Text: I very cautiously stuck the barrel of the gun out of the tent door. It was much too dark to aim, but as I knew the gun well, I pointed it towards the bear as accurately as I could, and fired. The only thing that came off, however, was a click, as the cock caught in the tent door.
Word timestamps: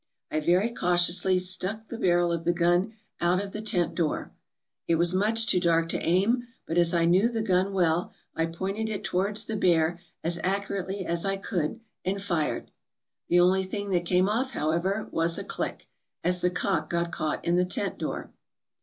I 0.31 0.39
very 0.39 0.71
cautiously 0.71 1.37
stuck 1.37 1.89
the 1.89 1.99
barrel 1.99 2.31
of 2.31 2.43
the 2.43 2.51
gun 2.53 2.95
out 3.21 3.39
of 3.39 3.51
the 3.51 3.61
tent 3.61 3.93
door. 3.93 4.31
It 4.87 4.95
was 4.95 5.13
much 5.13 5.45
too 5.45 5.59
dark 5.59 5.89
to 5.89 6.01
aim, 6.01 6.47
but 6.65 6.79
as 6.79 6.91
I 6.91 7.05
knew 7.05 7.29
the 7.29 7.43
gun 7.43 7.71
well, 7.71 8.11
I 8.35 8.47
pointed 8.47 8.89
it 8.89 9.03
towards 9.03 9.45
the 9.45 9.55
bear 9.55 9.99
as 10.23 10.39
accurately 10.43 11.05
as 11.05 11.23
I 11.23 11.37
could, 11.37 11.81
and 12.03 12.19
fired. 12.19 12.71
The 13.29 13.39
only 13.41 13.63
thing 13.63 13.91
that 13.91 14.07
came 14.07 14.27
off, 14.27 14.53
however, 14.53 15.07
was 15.11 15.37
a 15.37 15.43
click, 15.43 15.85
as 16.23 16.41
the 16.41 16.49
cock 16.49 16.89
caught 17.11 17.45
in 17.45 17.57
the 17.57 17.63
tent 17.65 17.99
door. 17.99 18.33